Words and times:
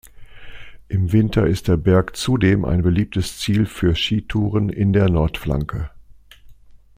Im 0.87 1.11
Winter 1.11 1.45
ist 1.45 1.67
der 1.67 1.77
Berg 1.77 2.15
zudem 2.15 2.65
ein 2.65 2.81
beliebtes 2.81 3.37
Ziel 3.37 3.67
für 3.67 3.93
Skitouren 3.93 4.69
in 4.69 4.93
der 4.93 5.11
Nordflanke. 5.11 5.91